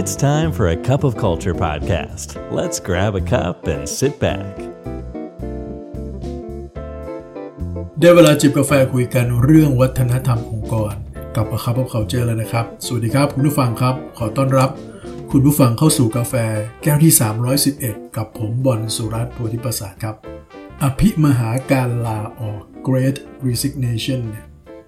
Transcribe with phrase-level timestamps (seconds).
[0.00, 2.28] It's time for a cup of culture podcast.
[2.58, 4.52] Let's grab a cup and sit back.
[8.00, 10.94] ได้เวลาจิบกาแฟคุยกันเรื่องวัฒนธรรมองค์กร
[11.36, 14.70] กับประคับพบเขาเจอแล้วนะครับ สวัสดีครับคุณผู้ฟังครับ ขอต้อนรับ
[15.30, 16.34] คุณผู้ฟังเข้าสู่กาแฟ
[16.82, 17.12] แก้วที่
[17.64, 20.16] 311 กับผมบอลสุรัตน์โพธิประสาทครับ
[20.82, 23.16] อภิมหาการลาออก Great
[23.46, 24.20] Resignation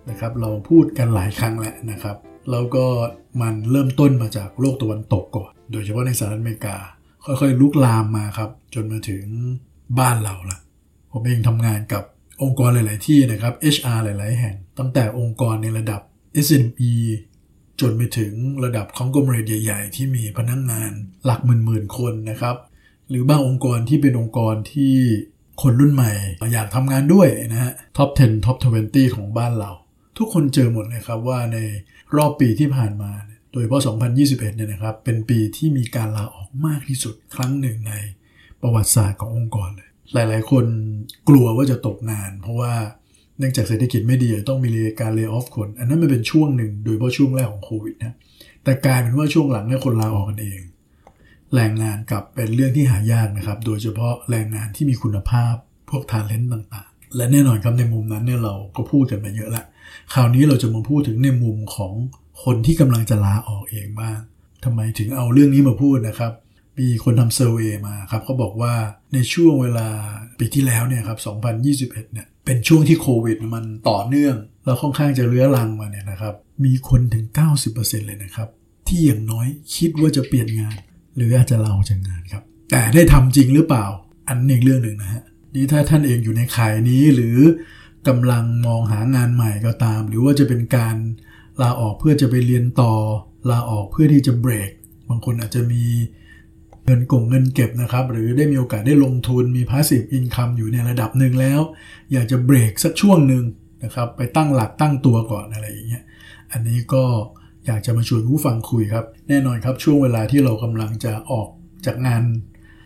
[0.08, 2.16] นะครับเราพูดกันหลายครั้งแล้วนะครับ
[2.50, 2.86] แล้วก็
[3.40, 6.76] มันเริ่มต้นมาจากโลกตะวันตกก่อน โดยเฉพาะในสหรัฐอเมริกา
[7.24, 9.24] ค่อยๆ ลุกลามมาครับ จนมาถึง
[9.98, 10.58] บ้านเราละ
[11.12, 12.04] ผมเองทำงานกับ
[12.42, 16.00] องค์กรหลาย ๆ ที่นะครับ HR หลาย ๆ แห่ง ตั้งแต่องค์กรในระดับ
[16.46, 16.92] SME
[17.80, 18.32] จนไปถึง
[18.64, 20.92] ระดับของกรมเรดใหญ่ ๆ ที่มีพนักงงาน
[21.24, 22.56] หลักหมื่นๆคนนะครับ
[23.08, 24.94] หรือบางองค์กรที่เป็นองค์กรที่
[25.62, 26.12] คนรุ่นใหม่
[26.52, 28.56] อยากทำงานด้วยนะฮะ top 10 top
[28.88, 29.70] 20 ของบ้านเรา
[30.18, 31.58] ทุกคนเจอหมดเลยครับว่าใน
[32.16, 33.82] รอบปีที่ผ่านมาเนี่ยโดยเฉพาะ
[34.18, 37.92] 2021 เนี่ยนะครับ เป็นปีที่มีการลาออกมากที่สุดครั้งหนึ่งใน
[38.62, 40.64] ประวัติศาสตร์ขององค์กรเลย หลาย ๆ คน
[41.28, 42.72] กลัวว่าจะตกงาน เพราะว่า
[43.38, 44.70] เนื่องจากเศรษฐกิจไม่ดีต้องมี
[45.00, 48.16] การเลิกออฟคน อันนั้นมันเป็นช่วงหนึ่งโดยเฉพาะช่วงแรกของโควิดนะ
[48.64, 50.60] แต่กลายเป็นว่าช่วงหลังเนี่ยคนลาออกกันเอง
[51.54, 55.54] แรงงานกลับเป็นเรื่องที่หายากนะครับ โดยเฉพาะแรงงานที่มีคุณภาพ
[55.90, 59.64] พวกทาเลนต์ต่าง ๆ และแน่นอนครับในมุมนั้นเนี่ยเราก็พูดกันมาเยอะละ
[60.12, 61.92] คราวนี้เราจะมาพูดถึงในมุมของ
[62.44, 64.18] คนที่กำลังจะลาออกเองบ้าง
[64.64, 66.32] ทำไมถึงเอาเรื่องนี้มาพูดนะครับ
[66.78, 68.74] มีคนทำเซอร์เวยมาครับเขาบอกว่า
[69.14, 69.88] ในช่วงเวลา
[70.38, 71.18] ปีที่แล้วเนี่ยครับ
[71.88, 77.24] 2021 เนี่ย เป็นช่วงที่โควิดมันต่อเนื่อง แล้วค่อนข้างจะเรื้อรังมาเนี่ยนะครับ มีคนถึง
[77.66, 78.48] 90%เลยนะครับ
[78.86, 80.76] ที่อย่างน้อยคิดว่าจะเปลี่ยนงาน
[81.16, 83.86] หรืออาจจะลาออกจากงานครับ แต่ได้ทำจริงหรือเปล่า
[84.28, 85.22] อันนี้อีกเรื่องหนึ่งนะฮะ
[85.54, 87.38] นี่ถ้าท่านเองอยู่ในข่ายนี้หรือ
[88.08, 90.96] กำลังมองหางานใหม่ก็ตาม หรือว่าจะเป็นการ
[91.62, 92.92] ลาออกเพื่อจะไปเรียนต่อ
[93.50, 94.70] ลาออกเพื่อที่จะเบรก
[95.08, 95.84] บางคนอาจจะมี
[96.84, 101.60] เงินกงเงินเก็บนะครับ หรือได้มีโอกาสได้ลงทุนมี passive income อยู่ในระดับหนึ่งแล้ว
[102.12, 103.44] อยากจะเบรกสักช่วงหนึ่ง
[103.84, 106.04] นะครับ ไปตั้งหลักตั้งตัวก่อนอะไรอย่างเงี้ย
[106.52, 107.04] อันนี้ก็
[107.66, 111.48] อยากจะมาชวนผู้ฟังคุยครับ แน่นอนครับช่วงเวลาที่เรากำลังจะออก
[111.86, 112.22] จากงาน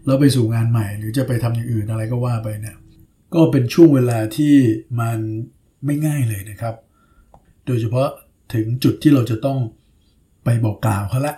[0.06, 2.76] แล้วไปสู่งานใหม่ หรือจะไปทำอย่างอื่นอะไรก็ว่าไปเนี่ย
[3.34, 4.54] ก็เป็นช่วงเวลาที่
[5.00, 5.18] มัน
[5.84, 6.74] ไม่ง่ายเลยนะครับ
[7.66, 8.08] โดยเฉพาะ
[8.54, 9.58] ถึงจุดที่เราจะต้อง
[10.44, 11.34] ไปบอกกล่าวเขาละ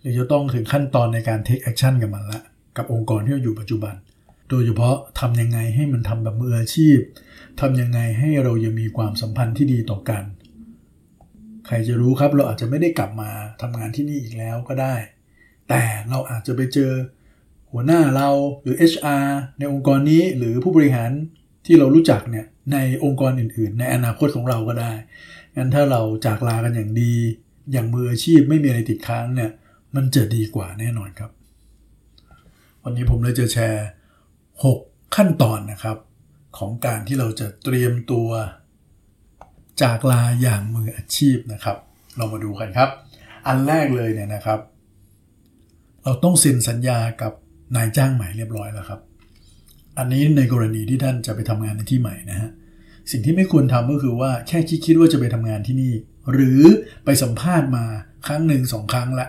[0.00, 2.40] หรือจะต้องถึงขั้นตอนในการ take action กับมันละ
[2.76, 3.94] กับองค์กรที่เราอยู่ปัจจุบัน
[4.50, 6.98] โดยเฉพาะทำยังไงให้มันทำแบบมืออาชีพ
[7.60, 10.22] ทำยังไงให้เรายังมีความสัมพันธ์ที่ดีต่อกัน
[11.66, 13.30] ใครจะรู้ครับเราอาจจะไม่ได้กลับมา
[13.62, 14.94] ทำงานที่นี่อีกแล้วก็ได้
[15.68, 16.92] แต่เราอาจจะไปเจอ
[17.74, 18.28] หัวหน้าเรา
[18.62, 19.26] หรือ HR
[19.58, 21.10] ในองค์กรนี้หรือผู้บริหาร
[21.66, 24.92] ที่เรารู้จักเนี่ยในองค์กรอื่น ๆ ในอนาคตของเราก็ได้
[25.56, 27.14] งั้นถ้าเราจากลากันอย่างดี
[27.72, 29.50] อย่างมืออาชีพไม่มีอะไรติดค้างเนี่ย
[29.94, 31.30] มันจะดีกว่าแน่นอนครับ
[32.82, 33.86] วันนี้ผมเลยจะแชร์
[34.54, 35.96] 6 ขั้นตอนนะครับ
[36.58, 38.28] ของการที่เราจะเตรียมตัว
[39.82, 41.76] จากลาอย่างมืออาชีพนะครับ
[42.16, 42.90] เรามาดูกันครับ
[43.46, 44.60] อันแรกเลยเนี่ยนะครับ
[46.04, 47.32] เราต้องเซ็นสัญญากับ
[47.76, 49.00] นายจ้างใหม่เรียบร้อยแล้วครับ
[49.98, 52.50] อันนี้ในกรณีที่ท่านจะไปทำงานในที่ใหม่นะฮะ
[53.10, 55.92] สิ่งที่ไม่ควรทำก็คือว่าแค่คิดคิดว่าจะไปทำงานที่นี่
[56.32, 56.62] หรือ
[57.04, 57.84] ไปสัมภาษณ์มา
[58.26, 59.28] ครั้งหนึ่งสองครั้งละ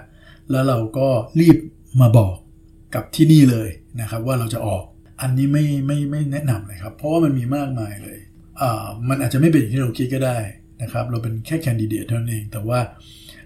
[0.51, 1.07] แล้วเราก็
[1.39, 1.57] รีบ
[2.01, 2.35] มาบอก
[2.95, 3.69] กับที่นี่เลย
[4.01, 4.83] นะครับ ว่าเราจะออก
[5.21, 8.19] อันนี้ไม่ไม่ไม่แนะนำเลยครับ เพราะว่ามันมีมากมายเลย
[8.61, 10.39] อ่ามันอาจจะไม่เป็นอย่างที่เราคิดก็ได้
[10.81, 12.79] นะครับ เราเป็นแค่ candidate เท่านั้นเอง แต่ว่า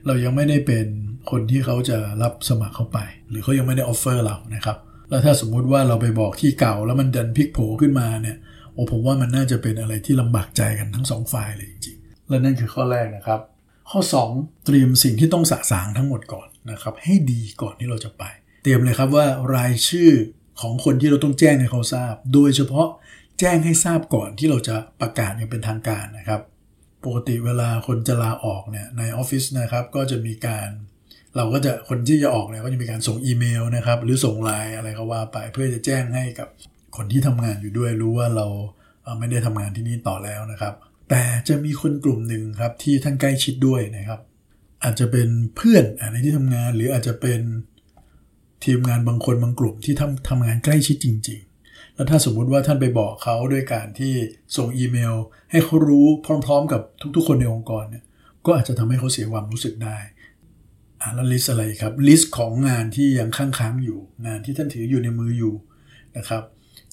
[0.06, 0.86] เรายังไม่ได้เป็น
[1.32, 3.00] คนที่เขาจะรับสมัครเข้าไป
[3.30, 4.78] หรือเขายังไม่ได้ offer เรานะครับ
[5.10, 8.38] แล้วถ้าสมมุติว่าเราไปบอกที่เก่าแล้วมันดันพลิกโผขึ้นมาเนี่ย
[8.74, 13.40] โอ้ผมว่ามันน่าจะเป็นอะไรที่ลำบากใจกันทั้งสองฝ่ายเลยจริงๆและนั่นคือข้อแรกนะครับ
[13.90, 14.00] ข้อ
[14.34, 18.24] 2 เตรียมสิ่งที่ต้องสะสางทั้งหมดก่อนนะครับให้ดีก่อนที่เราจะไป
[18.64, 19.26] เตรียมเลยครับว่า
[19.56, 20.12] รายชื่อ
[20.62, 22.88] ของคนที่เราต้องแจ้งให้เขาทราบ โดยเฉพาะ
[23.40, 26.42] แจ้งให้ทราบก่อนที่เราจะประกาศอย่างเป็นทางการนะครับ
[27.06, 30.70] ปกติเวลาคนจะลาออกเนี่ยในออฟฟิศนะครับก็จะมีการ
[31.36, 36.48] เราก็จะคนที่จะออกเนี่ยก็จะมีการส่งอีเมลนะครับ หรือส่งไลน์อะไรก็ว่าไป เพื่อจะแจ้งให้กับ
[36.96, 38.48] คนที่ทำงานอยู่ด้วยรู้ว่าเรา
[39.20, 40.74] ไม่ได้ทำงานที่นี่ต่อแล้วนะครับ
[41.10, 44.20] แต่จะมีคนกลุ่มหนึ่งครับที่ท่านใกล้ชิดด้วยนะครับ
[44.84, 47.42] อาจจะเป็นเพื่อนในที่ทำงาน หรืออาจจะเป็น
[48.66, 54.14] ทีมงานบางคนบางกลุ่มที่ทำทำงานใกล้ชิดจริง ๆ แล้วถ้าสมมุติว่าท่านไปบอกเขาด้วยการที่
[54.58, 55.16] ส่งอีเมล
[55.52, 56.06] ให้เขารู้
[56.46, 56.82] พร้อม ๆ กับ
[57.16, 58.04] ทุก ๆ คนในองค์กรเนี่ย
[58.46, 59.98] ก็อาจจะทำให้เขาเสียความรู้สึกได้
[61.16, 65.54] แล้วลิสอะไรครับลิสของงานที่ยังค้างๆอยู่งานที่ท่านถืออยู่ในมืออยู่
[66.18, 66.44] นะครับ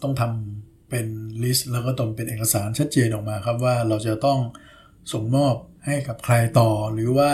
[0.03, 1.07] ต้องทำเป็น
[1.43, 4.39] list แล้วก็ต้องเป็นเอกสารชัดเจนออกมาครับว่าเราจะต้อง
[5.13, 5.55] ส่งมอบ
[5.87, 7.31] ให้กับใครต่อ หรือว่า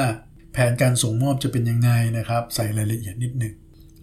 [0.52, 3.54] แผนการส่งมอบจะเป็นยังไงนะครับ ใส่รายละเอียดนิดหนึ่ง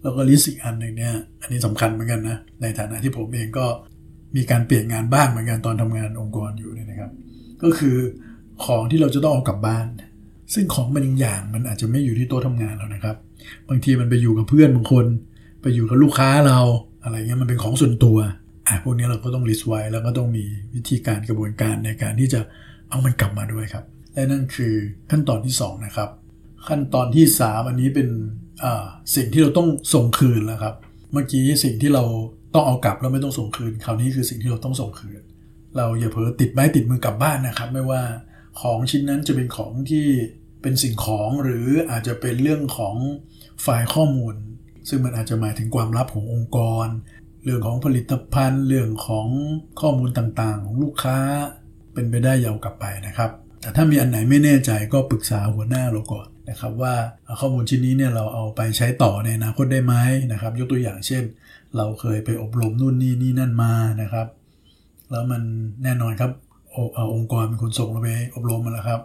[0.02, 3.66] แล้วก็ list อีกอันหนึ่งเนี่ยอันนี้สำคัญเหมือนกันนะในฐานะที่ผมเองก็
[4.36, 7.10] มีการเปลี่ยนงานบ้างเหมือนกันตอนทำงานองค์กรอยู่เนี่ยนะครับ
[7.62, 7.96] ก็คือ
[8.64, 9.86] ของที่เราจะต้องเอากลับบ้าน
[10.54, 13.16] ซึ่งของบางอย่างมันอาจจะไม่อยู่ที่โต๊ะทำงานเรานะครับ
[13.68, 15.06] บางทีมันไปอยู่กับเพื่อนบางคน
[15.62, 16.60] ไปอยู่กับลูกค้าเรา
[17.02, 18.16] อะไรเงี้ยมันเป็นของส่วนตัว
[18.68, 20.44] อะพวกนี้เราก็ต้องลิสไว้แล้วก็ต้องมี
[20.74, 22.40] วิธีการกระบวนการในการที่จะ
[22.88, 24.74] เอามันกลับมาด้วยครับ และนั่นคือ
[25.10, 26.08] ขั้นตอนที่ 2 นะครับ
[26.68, 28.08] ขั้นตอนที่ 3 อันนี้เป็น
[29.16, 30.74] สิ่งที่เราต้องส่งคืนแล้วครับ
[31.12, 32.04] เมื่อกี้สิ่งที่เรา
[32.54, 35.20] ต้องเอากลับแล้วไม่ต้องส่งคืน คราวนี้คือสิ่งที่เราต้องส่งคืน
[35.76, 38.02] เราอย่าเผลอติดไม้ติดมือกลับบ้านนะครับ ไม่ว่า
[38.60, 40.06] ของชิ้นนั้นจะเป็นของที่
[40.62, 42.96] เป็นสิ่งของหรืออาจจะเป็นเรื่องของ
[43.62, 44.34] ไฟล์ข้อมูล
[44.88, 46.86] ซึ่งมันอาจจะหมายถึงความลับขององค์กร
[47.44, 49.28] เรื่องของผลิตภัณฑ์ เรื่องของ
[49.80, 51.18] ข้อมูลต่างๆ ของลูกค้า
[51.92, 53.30] เป็นไปได้ยาวกลับไปนะครับ
[53.60, 56.94] แต่ถ้ามีอันไหนไม่แน่ใจก็ปรึกษาหัวหน้าเราก่อนนะครับว่า
[57.40, 59.94] ข้อมูลชิ้นนี้เนี่ยเราเอาไปใช้ต่อในอนาคตได้ไหม
[60.32, 61.22] นะครับ ยกตัวอย่างเช่น
[61.76, 63.72] เราเคยไปอบรมนู่นนี่นี่นั่นมา
[64.02, 64.26] นะครับ
[65.10, 65.42] แล้วมัน
[65.82, 66.30] แน่นอนครับ
[67.14, 69.00] องค์กรเป็นคนส่งเราไปอบรมมาแล้วครับ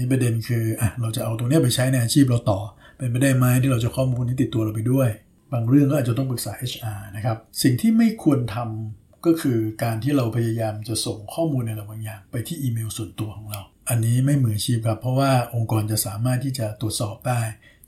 [0.00, 2.60] นี่ประเด็นคืออะเราจะเอาตรงนี้ไปใช้ในอาชีพเราต่อ
[2.96, 5.08] เป็นไปได้ไหมที่เราจะข้อมูลนี้ติดตัวเราไปด้วย
[5.52, 17.40] บางเรื่องก็อาจจะต้องปรึกษา HR นะครับ สิ่งที่ไม่ควรทำก็คือการที่เราพยายามจะส่งข้อมูลในบางอย่าง ไปที่อีเมลส่วนตัวของเรา อันนี้ไม่เหมือนชีพครับ เพราะว่าองค์กรจะสามารถที่จะตรวจสอบได้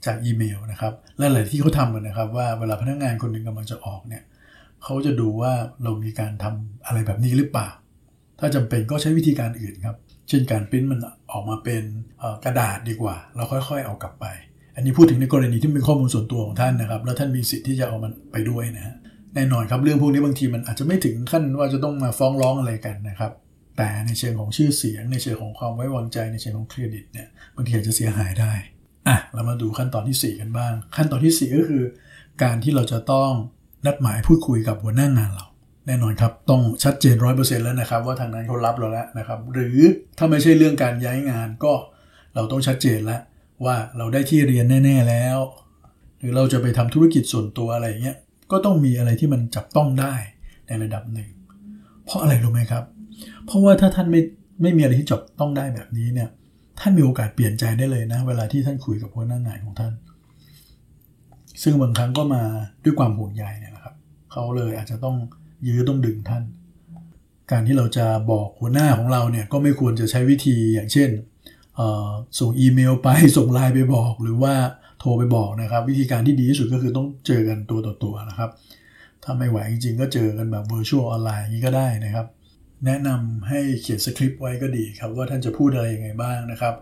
[0.05, 4.23] จากอีเมลนะครับและหลายที่เขาทำกันนะครับ ว่าเวลาพนักงานคนหนึ่งกำลังจะออกเนี่ย
[4.83, 7.69] เขาจะดูว่าเรามีการทำอะไรแบบนี้หรือเปล่า
[8.39, 9.95] ถ้าจำเป็นก็ใช้วิธีการอื่นครับ
[10.29, 10.99] เช่นการพิมพ์มัน
[11.31, 11.83] ออกมาเป็น
[12.45, 14.25] กระดาษดีกว่า เราค่อยๆ เอากลับไป
[14.75, 18.95] อันนี้พูดถึงในกรณีที่เป็นข้อมูลส่วนตัวของท่านนะครับ แล้วท่านมีสิทธิ์ที่จะเอามันไปด้วยนะฮะ
[19.35, 23.31] แน่นอนครับเรื่องพวกนี้บางทีมันอาจจะไม่ถึงขั้นว่าจะต้องมาฟ้องร้องอะไรกันนะครับ
[23.77, 28.53] แต่ในเชิงของชื่อเสียง ในเชิงของความไว้วางใจในเชิงของเครดิตเนี่ยบางทีอาจจะเสียหายได้
[29.07, 31.83] อะเรามาดูขั้นตอนที่ 4 กันบ้าง ขั้นตอนที่ 4 ก็คือ
[32.43, 33.31] การที่เราจะต้อง
[33.85, 35.45] นัดหมายพูดคุยกับหัวหน้างานเรา
[35.87, 39.77] แน่นอนครับ ต้องชัดเจนร้อยเปอร์เซ็นต์แล้วนะครับ ว่าทางนั้นเขารับเราแล้วนะครับ หรือ
[40.17, 41.73] ถ้าไม่ใช่เรื่องการย้ายงานก็
[42.35, 43.21] เราต้องชัดเจนแล้ว
[43.65, 45.37] ว่าเราได้ที่เรียนแน่ ๆแล้ว
[46.19, 48.17] หรือเราจะไปทำธุรกิจส่วนตัวอะไรเงี้ย
[48.51, 50.13] ก็ต้องมีอะไรที่มันจับต้องได้
[50.67, 51.29] ในระดับหนึ่ง
[52.05, 52.83] เพราะอะไรรู้ไหมครับ
[53.45, 54.21] เพราะว่าถ้าท่านไม่
[54.61, 56.29] ไม่มีอะไรที่จับต้องได้แบบนี้เนี่ย
[56.79, 59.93] ท่านมีโอกาสเปลี่ยนใจได้เลยนะ เวลาที่ท่านคุยกับหัวหน้างานของท่าน
[61.63, 62.43] ซึ่งบางครั้งก็มา
[62.83, 63.95] ด้วยความห่วงใยเนี่ยนะครับ
[64.31, 65.15] เขาเลยอาจจะต้อง
[65.67, 66.43] ยื้อต้องดึงท่าน
[67.51, 71.09] การที่เราจะบอกหัวหน้าของเราเนี่ยก็ไม่ควรจะใช้วิธีอย่างเช่น
[72.39, 74.53] ส่งอีเมลไปส่งไลน์ไปบอกหรือว่า
[74.99, 78.49] โทรไปบอกนะครับ วิธีการที่ดีที่สุดก็คือต้องเจอกันตัวต่อตัวนะครับ
[79.23, 82.27] ถ้าไม่ไหวจริงๆ ก็เจอกันแบบ virtual ออนไลน์นี้ก็ได้นะครับ
[82.85, 86.75] แนะนำให้เขียนสคริปต์ไว้ก็ดีครับ ว่าท่านจะพูดอะไรยังไงบ้างนะครับ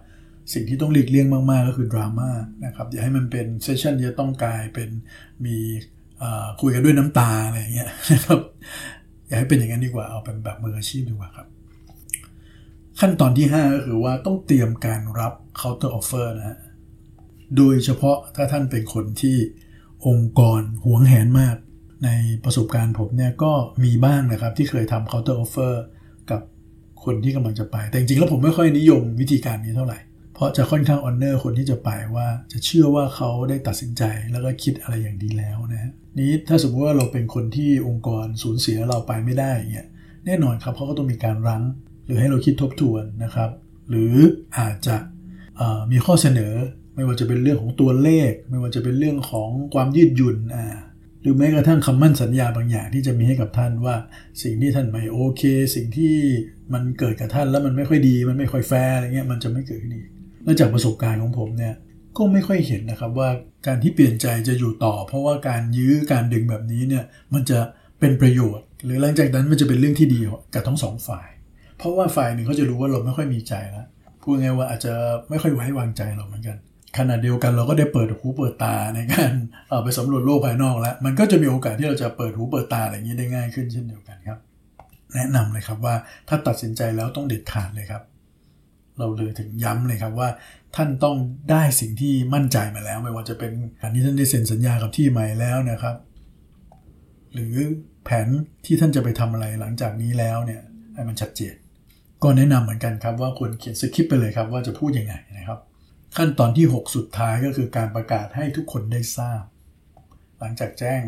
[0.53, 2.29] สิ่งที่ต้องหลีกเลี่ยงมากๆก็คือดราม่า
[2.65, 4.89] นะครับอย่าให้มันเป็นเซสชันที่จะต้องกลายเป็น
[5.45, 5.57] มี
[6.61, 8.39] คุยกันด้วยน้ำตาอะไรอย่างเงี้ยนะครับ
[9.27, 11.47] อยากให้เป็นอย่างนั้นดีกว่าเอาเป็นแบบมืออาชีพดีกว่าครับ
[12.99, 16.57] ขั้นตอนที่ 5 ก็คือว่าต้องเตรียมการรับ counter offer นะฮะ
[17.57, 19.37] โดยเฉพาะถ้าท่านเป็นคนที่
[20.07, 21.55] องค์กรหวงแหนมาก
[22.05, 22.09] ใน
[22.43, 23.51] ประสบการณ์ผมเนี่ยก็
[23.83, 25.73] มีบ้างนะครับที่เคยทำ counter offer
[26.31, 26.41] กับ
[27.03, 29.99] คนที่กำลังจะไป แต่จริงๆแล้วผมไม่ค่อยนิยมวิธีการนี้เท่าไหร่
[30.41, 39.87] เพราะจะค่อนข้าง honor คนที่จะไปว่าจะเชื่อว่าเขาได้ตัดสินใจแล้วก็คิดอะไรอย่างดีแล้วนะนี้ถ้าสมมติว่าเราเป็นคนที่องค์กรสูญเสียเราไปไม่ได้เงี้ย
[40.25, 41.63] แน่นอนครับเขาก็ต้องมีการรั้ง
[42.05, 43.49] หรือให้เราคิดทบทวนนะครับ
[43.89, 44.13] หรือ
[44.57, 44.95] อาจจะ
[45.91, 46.53] มีข้อเสนอ
[46.95, 50.65] ไม่ว่าจะเป็นเรื่องของตัวเลข ไม่ว่าจะเป็นเรื่องของความยืดหยุ่นอ่า
[51.21, 53.95] หรือแม้กระทั่งคำมั่นสัญญาบางอย่างที่จะมีให้กับท่านว่า
[54.43, 55.41] สิ่งที่ท่านไม่โอเค
[55.75, 56.15] สิ่งที่
[56.73, 60.10] มันเกิดกับท่านแล้วมันไม่ค่อยดี มันไม่ค่อยแฟร์อะไรเงี้ยมันจะไม่เกิดขึ้นอีก
[60.43, 61.73] และจากประสบการณ์ของผมเนี่ย
[62.17, 63.29] ก็ไม่ค่อยเห็นนะครับว่า
[63.67, 67.59] การที่เปลี่ยนใจจะอยู่ต่อ เพราะว่าการยื้อการดึงแบบนี้เนี่ยมันจะ
[67.99, 70.19] เป็นประโยชน์ หรือหลังจากนั้นมันจะเป็นเรื่องที่ดี
[70.53, 71.29] กับทั้งสองฝ่าย
[71.77, 73.85] เพราะว่าฝ่ายหนึ่งเขาจะรู้ว่าเราไม่ค่อยมีใจแล้ว
[74.23, 74.93] พูดง่ายว่าอาจจะ
[75.29, 76.57] ไม่ค่อยไว้วางใจเราเหมือนกัน
[76.97, 79.31] ขณะเดียวกันเราก็ได้เปิดหูเปิดตาในการ
[79.83, 84.39] ไปสำรวจโลกภายนอกแล้ว มันก็จะมีโอกาสที่เราจะเปิดหูเปิดตาอะไรอย่างนี้ได้ง่ายขึ้นเช่นเดียวกันครับ
[85.15, 85.95] แนะนำเลยครับว่า
[86.27, 88.01] ถ้าตัดสินใจแล้วต้องเด็ดขาดเลยครับ
[88.97, 90.29] เราเลยถึงย้ำเลยครับว่า
[90.75, 91.17] ท่านต้อง
[91.51, 95.95] ได้สิ่งที่มั่นใจมาแล้ว ไม่ว่าจะเป็นการที่ท่านได้เซ็นสัญญากับที่ใหม่แล้วนะครับ
[97.33, 97.55] หรือ
[98.03, 98.27] แผน
[98.65, 100.61] ที่ท่านจะไปทำอะไรหลังจากนี้แล้วเนี่ย
[100.95, 101.55] ให้มันชัดเจน
[102.23, 105.59] ก็แนะนำเหมือนกันครับว่าควรเขียนสคริปต์ไปเลยครับว่าจะพูดยังไงนะครับ
[106.17, 109.43] ขั้นตอนที่ 6 สุดท้ายก็คือการประกาศให้ทุกคนได้ทราบ
[110.39, 111.01] หลังจากแจ้ง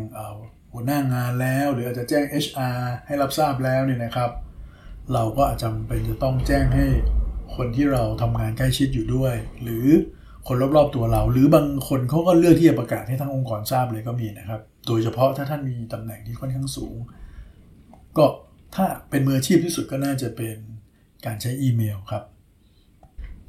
[0.72, 4.30] หัวหน้างานแล้ว หรืออาจจะแจ้ง HR ให้รับทราบแล้วเนี่ยนะครับ
[5.12, 6.86] เราก็อาจจะเป็นจะต้องแจ้งให้
[7.56, 9.86] คนที่เราทำงานใกล้ชิดอยู่ด้วย หรือ
[10.48, 16.96] คนรอบๆตัวเรา หรือบางคนเขาก็เลือกที่จะประกาศให้ทั้งองค์กรทราบเลยก็มีนะครับ โดยเฉพาะถ้าท่านมีตำแหน่งที่ค่อนข้างสูง
[18.18, 18.26] ก็
[18.74, 20.56] ถ้าเป็นมืออาชีพที่สุดก็น่าจะเป็น
[21.26, 22.24] การใช้อีเมลครับ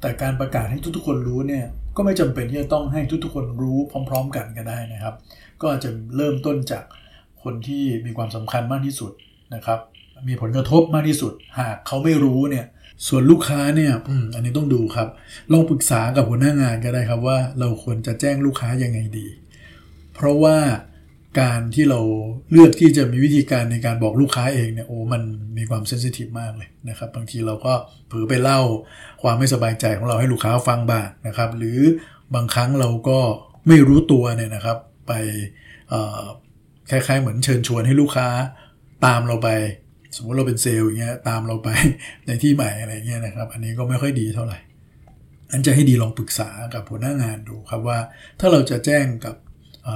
[0.00, 1.64] แต่การประกาศให้ทุกๆ คนรู้เนี่ย
[1.96, 5.14] ก็ไม่จำเป็นที่จะต้องให้ทุกๆ คนรู้พร้อม ๆ กันก็ได้นะครับ
[5.60, 6.84] ก็อาจจะเริ่มต้นจาก
[7.42, 9.12] คนที่มีความสำคัญมากที่สุด
[9.54, 9.78] นะครับ
[10.28, 12.66] มีผลกระทบมากที่สุด หากเขาไม่รู้เนี่ย
[13.06, 13.92] ส่วนลูกค้าเนี่ย
[14.34, 15.08] อันนี้ต้องดูครับ
[15.52, 19.26] ลองปรึกษากับหัวหน้างานก็ได้ครับว่าเราควรจะแจ้งลูกค้ายังไงดี
[20.14, 20.58] เพราะว่า
[21.40, 22.00] การที่เรา
[22.50, 25.22] เลือกที่จะมีวิธีการในการบอกลูกค้าเองเนี่ยโอ้มัน
[25.56, 27.74] มีความเซนซิทีฟมากเลยนะครับ บางทีเราก็
[28.08, 28.60] เผลอไปเล่า
[29.22, 31.78] ความไม่สบายใจของเราให้ลูกค้าฟังบ้างนะครับ หรือ
[32.34, 33.18] บางครั้งเราก็
[33.68, 35.12] ไม่รู้ตัวเนี่ยนะครับ ไป
[36.90, 38.28] คล้ายๆเหมือนเชิญชวนให้ลูกค้า
[39.06, 39.48] ตามเราไป
[40.16, 41.68] สมมติเราเป็นเซลล์อย่างเงี้ยตามเราไป
[42.26, 44.58] ในที่ใหม่อะไรเงี้ยนะครับ อันนี้ก็ไม่ค่อยดีเท่าไหร่
[45.52, 47.98] อันจะให้ดีลองปรึกษากับหัวหน้างานดูครับว่า
[48.40, 49.36] ถ้าเราจะแจ้งกับ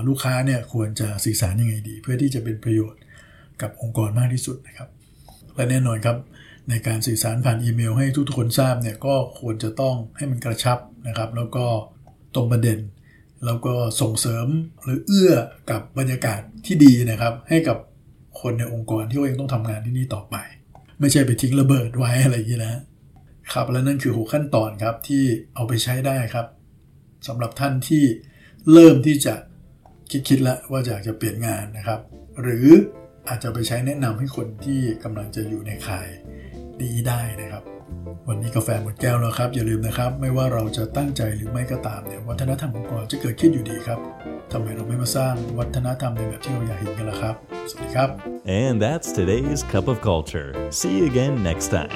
[0.09, 3.01] ลูกค้าเนี่ยควรจะสื่อสารยังไงดี เพื่อที่จะเป็นประโยชน์
[3.63, 4.89] กับองค์กรมากที่สุดนะครับ
[5.55, 6.17] และแน่นอนครับ
[6.69, 11.67] ในการสื่อสารผ่านอีเมล ให้ทุกๆคนทราบเนี่ยก็ควรจะต้องให้มันกระชับนะครับ แล้วก็
[12.35, 12.79] ตรงประเด็น
[13.47, 14.47] แล้วก็ส่งเสริม
[14.83, 15.33] หรือเอื้อ
[15.71, 17.79] กับบรรยากาศที่ดีนะครับ ให้กับ
[18.41, 20.37] คนในองค์กรที่เขายังต้องทำงานที่นี่ต่อไป
[21.01, 22.83] ไม่ใช่ไปทิ้งระเบิดไว้อะไรอย่างนี้นะ
[23.53, 26.47] ครับและนั่นคือหกขั้นตอนครับที่เอาไปใช้ได้ครับ
[27.29, 28.05] สำหรับท่านที่
[28.73, 29.35] เริ่มที่จะ
[30.29, 32.01] คิดๆแล้วว่าอยากจะเปลี่ยนงานนะครับ
[32.43, 32.69] หรือ
[33.29, 36.09] อาจจะไปใช้แนะนำให้คนที่กำลังจะอยู่ในข่าย
[36.83, 37.63] ดีได้นะครับ
[38.29, 43.99] วันนี้กาแฟหมดแก้วแล้วครับ อย่าลืมนะครับ ไม่ว่าเราจะตั้งใจหรือไม่ก็ตามเนี่ยวัฒนธรรมองค์กรจะเกิดขึ้นอยู่ดีครับ
[44.53, 47.35] ทำไมเราไม่มาสร้างวัฒนธรรมในแบบที่เราอยากเห็นกันล่ะครับ
[47.71, 48.09] สวัสดีครับ
[48.63, 50.49] And that's today's cup of culture.
[50.79, 51.95] See you again next time.